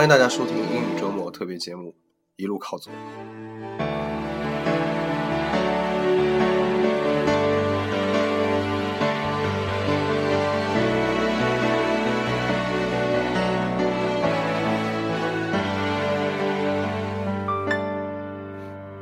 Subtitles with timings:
[0.00, 1.88] 欢迎大家收听英语周末特别节目
[2.36, 2.90] 《一路靠左》。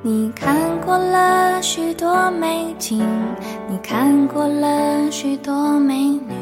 [0.03, 2.99] 你看过了许多美景，
[3.69, 6.35] 你看过了许多美女，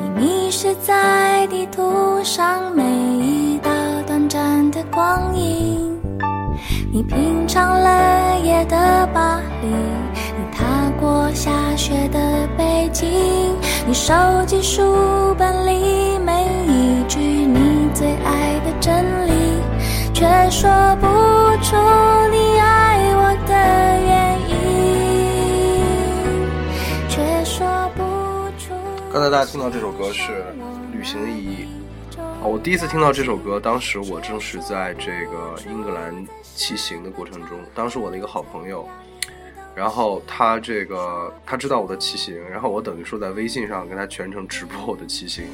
[0.00, 3.35] 你迷失在地图上每一
[4.96, 6.00] 光影。
[6.90, 13.06] 你品尝了夜的巴黎，你踏过下雪的北京，
[13.86, 14.14] 你收
[14.46, 19.32] 集书本里每一句你最爱的真理，
[20.14, 21.06] 却说不
[21.62, 21.76] 出
[22.32, 23.52] 你爱我的
[24.00, 24.56] 原因，
[27.10, 28.00] 却说不
[28.58, 28.72] 出。
[29.12, 30.22] 刚才大家听到这首歌是
[30.90, 31.66] 《旅行的意义》，
[32.46, 38.88] 我第一次听到这首歌，当时我正是在这个英格兰骑行的过程中，当时我的一个好朋友，
[39.74, 45.44] 然后他这个他知道我的骑行，然后我等于说在微信上跟他全程直播我的骑行，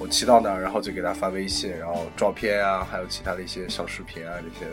[0.00, 4.66] 我骑到那儿，然后就给他发微信，然后照片啊，还有其他的一些小视频啊这些，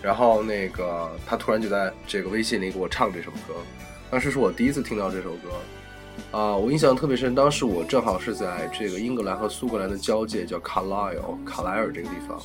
[0.00, 3.54] 然后那个他突然就在这个微信里给我唱这首歌，
[4.10, 5.50] 当时是我第一次听到这首歌。
[6.30, 12.38] 啊，我印象特别深，当时我正好是在这个英格兰和苏格兰的交界，叫卡莱尔卡莱尔这个地方。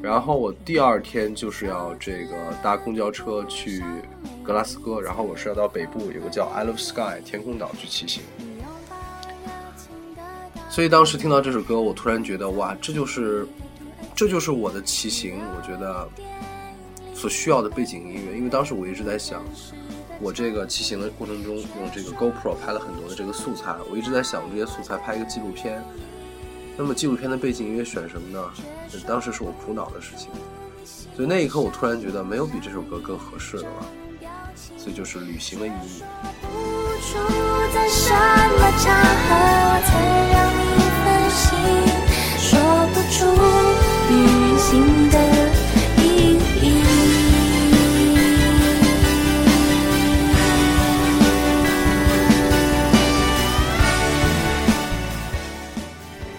[0.00, 3.82] 然后我第二天就是要这个搭公交车去
[4.44, 8.22] 格拉斯哥，然后我是要到北部有个叫 Isle of Sky 天空岛去骑行。
[10.70, 13.44] 所以当时听到这首歌，我突然觉得哇，这就是
[14.14, 16.08] 这就是我的骑行，我觉得
[17.12, 18.36] 所需要的背景音乐。
[18.36, 19.42] 因为当时我一直在想。
[20.20, 25.82] 我这个骑行的过程中，用这个 GoPro 拍了很多的这个素材，我一直在想这些素材拍一个纪录片。
[26.76, 28.50] 那么纪录片的背景音乐选什么呢？
[29.06, 30.28] 当时是我苦恼的事情。
[31.14, 33.86] 所以那一刻，我突然觉得没有比这首歌更合适的了。
[34.78, 36.02] 所以就是旅行的意义。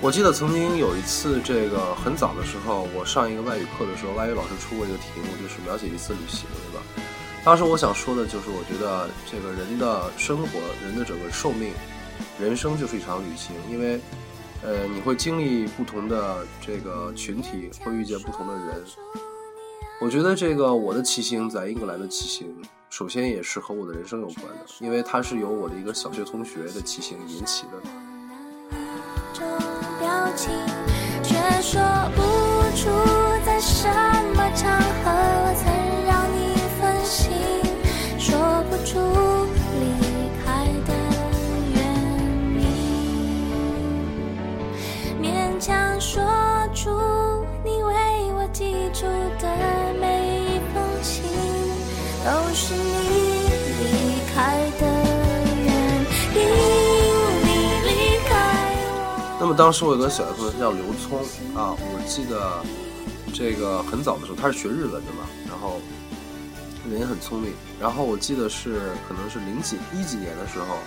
[0.08, 6.82] 我记得曾经有一次，这个很早的时候，我上一个外语课的时候，外语老师出过一个题目，就是描写一次旅行，对吧？
[7.44, 11.74] 当时我想说的就是，我觉得这个人的生活，人的整个寿命，
[12.40, 14.00] 人生就是一场旅行，因为，
[14.64, 18.82] 呃，你会经历不同的这个群体，会遇见不同的人。
[20.00, 22.56] 我觉得这个我的骑行在英格兰的骑行，
[22.90, 28.07] 首先也是和我的人生有关的，因为它是由我的一个小学同学的骑行引起的。
[30.38, 31.82] 却说
[32.16, 32.22] 不
[32.76, 32.90] 出
[33.44, 34.17] 在什
[59.58, 61.18] 当时我有个小学同学叫刘聪
[61.56, 62.64] 啊，我记得
[63.34, 65.82] 这个很早的时候他是学日文的嘛，然后
[66.88, 67.52] 人也很聪明，
[67.82, 70.78] 然后我记得是可能是零几一几年的时候，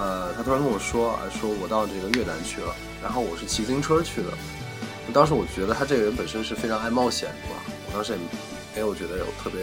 [0.00, 4.32] 呃，他突然跟我说啊，说我到这个越南去了，然后我是骑自行车去的，
[5.12, 8.18] 当时我觉得他这个人本身是非常爱冒险的嘛，我当时也
[8.74, 9.60] 没有觉得有特别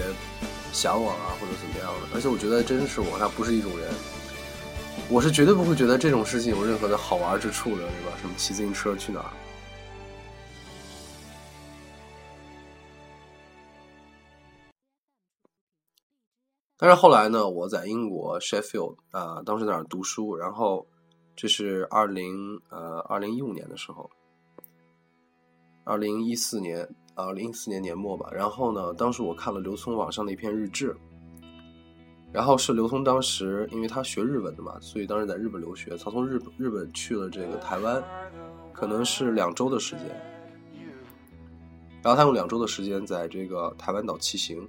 [0.72, 3.90] 向往啊或者怎么样的，而且我觉得真是我他不是一种人。
[5.14, 8.18] 我是绝对不会觉得这种事情有任何的好玩之处的，对吧？
[8.22, 9.30] 什么骑自行车去哪儿？
[16.78, 20.88] 但是后来呢，我在英国 Sheffield 啊、当时在那儿读书，然后
[21.36, 24.10] 这是二零呃二零一五年的时候，
[25.84, 28.30] 二零一四年二零一四年年末吧。
[28.32, 30.96] 然后呢，当时我看了刘聪网上的一篇日志，
[32.34, 38.02] 然后是刘聪当时因为他学日文的嘛，所以当时在日本留学，他从日本日本去了这个台湾，
[38.72, 40.06] 可能是两周的时间。
[42.02, 44.68] 然后他用两周的时间在这个台湾岛骑行，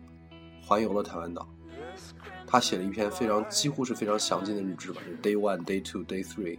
[0.60, 1.48] 环游了台湾岛。
[2.46, 6.58] 他写了一篇非常几乎是非常详尽的日志吧，就 day one、day two、day three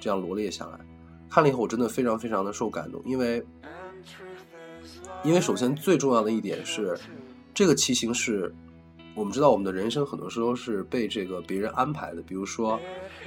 [0.00, 0.78] 这样罗列下来。
[1.28, 3.44] 看了以后，我真的非常非常的受感动，因为
[5.22, 6.98] 因为首先最重要的一点是，
[7.52, 8.54] 这个骑行是
[9.16, 12.78] 我们知道我们的人生很多时候是被这个别人安排的，比如说，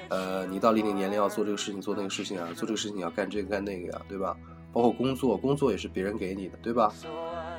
[0.07, 4.38] 呃，你到了一定年龄要做这个事情做那个事情啊，做这个事情要干这个干那个呀，对吧？
[4.71, 6.94] 包括工作，工作也是别人给你的，对吧？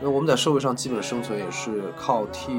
[0.00, 2.52] 因为我们在社会上基本生存也是靠替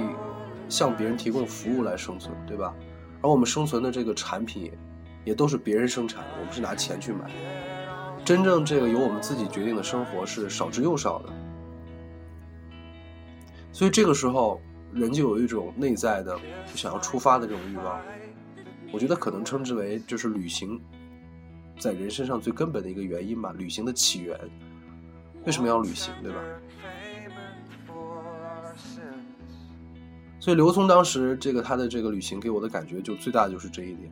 [0.68, 2.76] 向别人提供服务来生存，对吧？
[3.22, 4.70] 而我们生存的这个产品
[5.24, 7.32] 也都是别人生产的，我们是拿钱去买。
[8.26, 11.30] 真正这个由我们自己决定的生活是少之又少的。
[13.72, 14.60] 所以这个时候，
[14.94, 16.38] 人就有一种内在的
[16.70, 18.00] 就想要出发的这种欲望。
[18.92, 20.80] 我觉得可能称之为就是旅行，
[21.80, 24.38] 在人身上最根本的一个原因吧，旅行的起源。
[25.46, 26.38] 为什么要旅行，对吧？
[30.40, 34.12] 所以刘聪当时这个他的这个旅行给我的感觉就最大的就是这一点，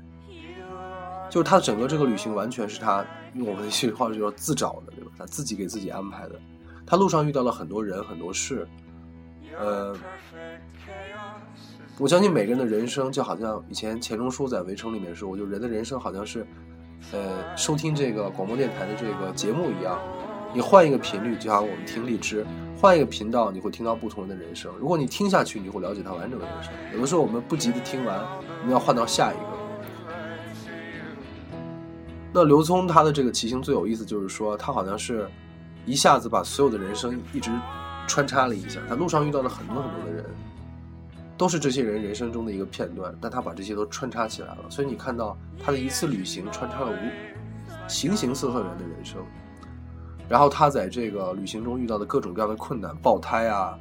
[1.29, 5.11] 就是他整个这个旅行完全是他用我们一句话就叫自找的，对吧？
[5.17, 6.39] 他自己给自己安排的。
[6.85, 8.67] 他路上遇到了很多人很多事，
[9.59, 9.95] 呃，
[11.97, 16.47] 我相信每个人的人生就好像以前钱钟书在《围城》里面说，我就人的人生好像是，
[17.11, 19.99] 呃，收听这个广播电台的这个节目一样，
[20.53, 22.45] 你换一个频率，就像我们听荔枝。
[22.81, 24.71] 换一个频道，你会听到不同人的人生。
[24.79, 26.71] 如果你听下去，你会了解他完整的人生。
[26.93, 28.17] 有的时候我们不急着听完，
[28.61, 29.41] 我们要换到下一个。
[32.31, 35.29] 那刘聪他的这个骑行最有意思，就是说他好像是
[35.85, 37.51] 一下子把所有的人生一直
[38.09, 38.81] 穿插了一下。
[38.89, 40.25] 他路上遇到了很多很多的人，
[41.37, 44.57] 都是这些人人生中的一个片段，但他把这些都穿插起来了。
[44.69, 49.23] 所以你看到他的一次旅行穿插了无形形色色人的人生。
[50.27, 53.77] 然后他在这个旅行中遇到的各种各样的困难，爆胎啊，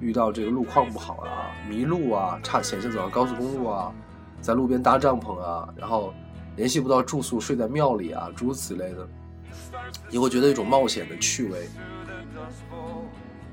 [0.00, 3.92] 遇到这个路况不好啊，迷路啊，差险些走上高速公路啊，
[4.40, 6.14] 在路边搭帐篷啊，然后
[6.54, 9.08] 联系不到住宿，睡在庙里啊，诸如此类的，
[10.08, 11.68] 你会觉得一种冒险的趣味。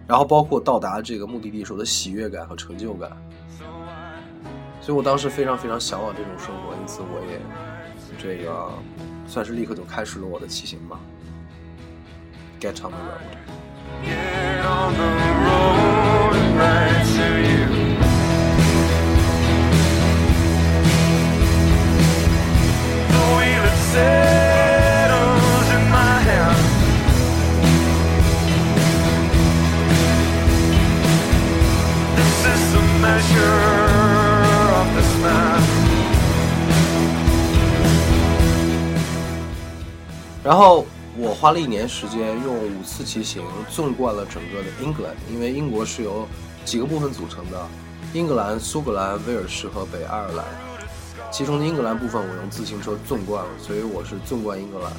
[0.07, 3.11] 然后包括到达这个目的地时候的喜悦感和成就感，
[4.81, 7.39] 所以我当时非常非常向往这种生活，因此我也
[8.17, 8.69] 这个
[9.27, 10.99] 算是立刻就开始了我的骑行吧。
[12.59, 13.35] get on the road.
[14.03, 15.09] Get on the
[15.45, 17.54] road and
[40.45, 40.85] 然后
[41.17, 46.27] 我花了一年时间，用五次骑行纵贯了整个的英格兰，因为英国是由
[46.63, 47.67] 几个部分组成的：
[48.13, 50.45] 英格兰、苏格兰、威尔士和北爱尔兰。
[51.31, 54.91] 其中的英格兰部分，我用自行车纵贯了，所以我是纵贯英格兰。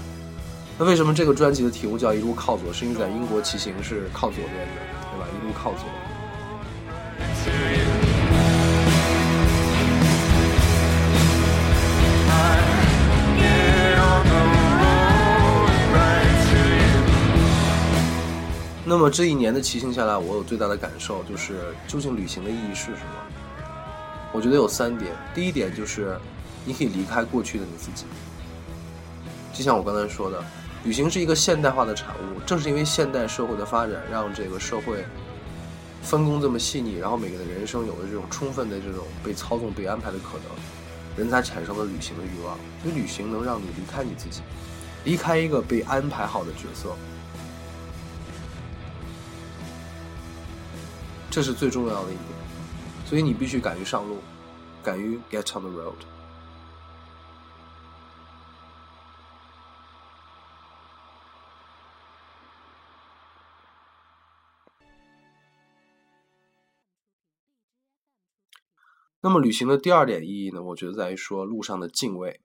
[0.77, 2.73] 那为什么这个专辑的题目叫“一路靠左”？
[2.75, 4.83] 是因为在英国骑行是靠左边的，
[5.13, 5.29] 对吧？
[5.33, 5.87] 一路靠左。
[18.89, 23.67] 那么这一年的骑行下来，我有最大的感受就是，究竟旅行的意义是什么？
[24.33, 25.11] 我觉得有三点。
[25.35, 26.17] 第一点就是，
[26.65, 28.05] 你可以离开过去的你自己。
[29.53, 30.41] 就像我刚才说的，
[30.85, 32.39] 旅行是一个现代化的产物。
[32.47, 35.05] 正是因为现代社会的发展，让这个社会
[36.01, 40.45] 分工这么细腻，然后每个人的人生有了这种充分的这种被操纵、被安排的可能，
[41.17, 42.57] 人才产生了旅行的欲望。
[42.85, 44.43] 所以，旅行能让你离开你自己，
[45.03, 46.95] 离开一个被安排好的角色。
[51.37, 52.29] 这是最重要的一点，
[53.05, 54.17] 所以你必须敢于上路，
[54.83, 55.93] 敢于 get on the road。
[69.21, 70.63] 那么旅行的第二点意义呢？
[70.63, 72.41] 我觉得在于说路上的敬畏，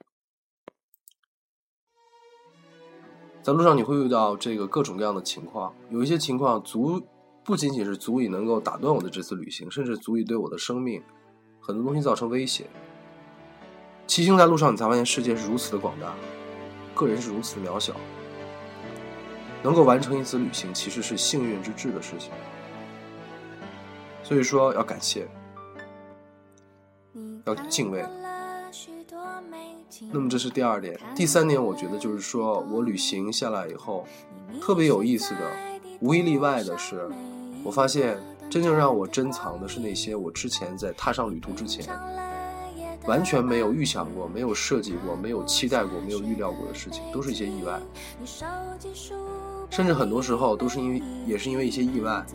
[3.41, 7.07] 在路上你会遇到这个各种各样的情况，有一些情况足。
[7.43, 11.01] 不仅仅是足以能够打断我的这次旅行，甚至足以对我的生命
[11.60, 12.67] 很多东西造成威胁。
[14.07, 16.13] 骑行在路上，你才发现世界是如此的广大，
[16.93, 17.95] 个人是如此的渺小。
[19.63, 22.31] 能够完成一次旅行，其实是幸运之至的事情。
[24.24, 25.27] 所以说，要感谢，
[27.45, 28.03] 要敬畏。
[30.12, 34.07] 那么这是第二点，第三点，我觉得就是说我旅行下来以后，
[34.60, 35.51] 特别有意思的，
[36.01, 37.08] 无一例外的是。
[37.63, 38.17] 我发现，
[38.50, 41.88] 真正让我珍藏的是那些我之前在踏上旅途之前，
[43.05, 47.79] 完全没有预想过、没有设计过、没有期待过、没有预料过的事情，都是一些意外。
[49.70, 52.25] 甚至很多时候都是因为，也是因为一些意外，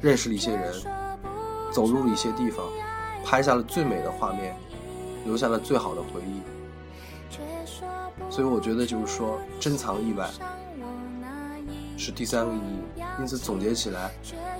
[0.00, 0.72] 认识了一些人，
[1.72, 2.64] 走入了一些地方，
[3.24, 4.54] 拍下了最美的画面，
[5.24, 6.40] 留下了最好的回忆。
[8.30, 10.30] 所以我觉得，就是说，珍藏意外。
[12.00, 13.02] 是第三个意义。
[13.20, 14.10] 因此总结起来，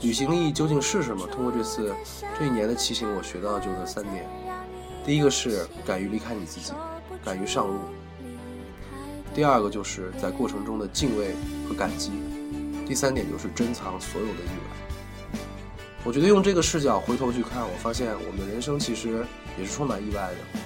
[0.02, 1.26] 旅行的意义究竟是什么？
[1.26, 1.94] 通过这次
[2.38, 4.28] 这一年的骑行，我学到就这三点：
[5.04, 6.72] 第一个是敢于离开你自己，
[7.24, 7.78] 敢于上路；
[9.34, 11.34] 第二个就是在过程中的敬畏
[11.66, 12.10] 和感激；
[12.86, 15.26] 第三点就是珍藏所有的意外。
[16.04, 19.24] 我觉得用这个视角回头去看，我发现我们的人生其实
[19.58, 20.60] 也是充满意外的。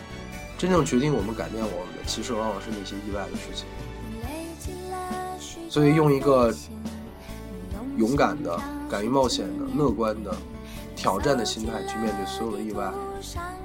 [0.56, 3.66] 真正决定我们改变我们的，其实往往是那些意外的事情。
[5.74, 6.54] 所以，用一个
[7.96, 8.56] 勇敢的、
[8.88, 10.32] 敢于冒险的、乐观的、
[10.94, 12.92] 挑战的心态去面对所有的意外，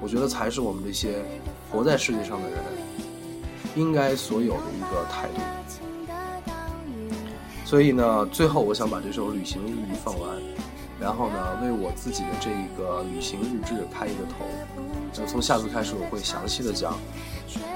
[0.00, 1.22] 我觉得才是我们这些
[1.70, 2.58] 活在世界上的人
[3.76, 5.40] 应该所有的一个态度。
[7.64, 10.36] 所以呢，最后我想把这首《旅行日记》放完。
[11.00, 14.44] 然后呢，为我自己的这一个旅行日志开一个头。
[15.16, 16.98] 那从下次开始，我会详细的讲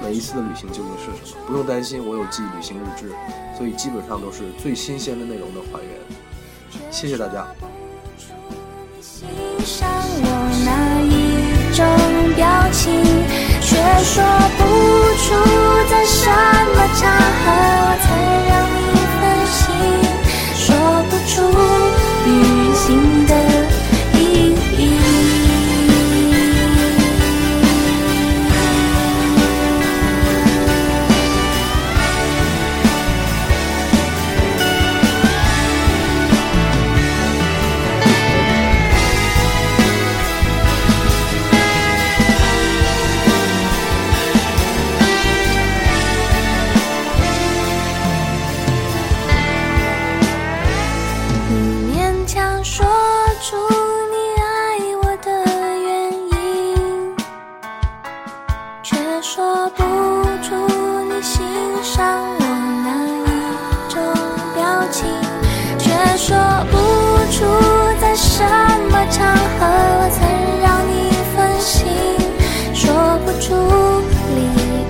[0.03, 1.41] 每一次的旅行究竟是什么。
[1.47, 3.13] 不用担心，我有记旅行日志，
[3.57, 6.91] 所以基本上都是最新鲜的内容的还原。
[6.91, 7.47] 谢谢大家。
[66.27, 66.35] 说
[66.71, 66.75] 不
[67.31, 67.45] 出
[68.01, 68.41] 在什
[68.89, 70.19] 么场合我曾
[70.59, 70.91] 让你
[71.35, 71.85] 分心
[72.73, 72.89] 说
[73.23, 73.53] 不出
[74.33, 74.39] 离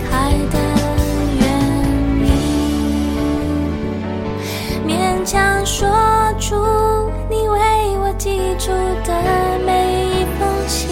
[0.10, 0.56] 开的
[1.42, 1.44] 原
[2.24, 2.26] 因
[4.88, 4.90] 勉
[5.26, 5.86] 强说
[6.40, 6.56] 出
[7.30, 7.60] 你为
[8.00, 8.72] 我寄出
[9.04, 9.12] 的
[9.66, 9.70] 每
[10.06, 10.88] 一封信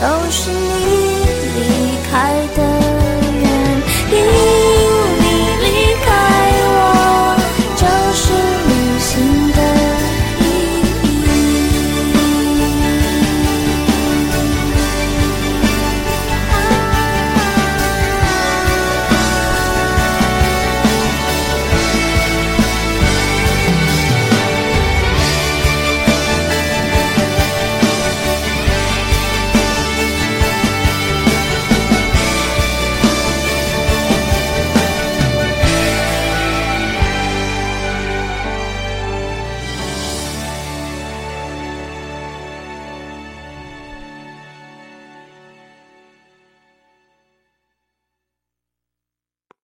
[0.00, 1.22] 都是你
[1.54, 1.62] 离
[2.10, 2.12] 开
[2.56, 2.65] 的